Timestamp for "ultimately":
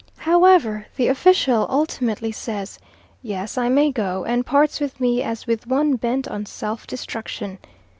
1.69-2.31